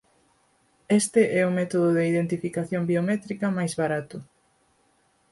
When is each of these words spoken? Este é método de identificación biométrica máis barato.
Este 0.99 1.21
é 1.39 1.41
método 1.59 1.87
de 1.97 2.03
identificación 2.11 2.81
biométrica 2.91 3.55
máis 3.57 3.73
barato. 3.81 4.17